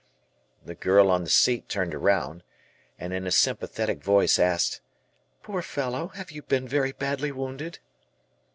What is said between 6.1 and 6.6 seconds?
are you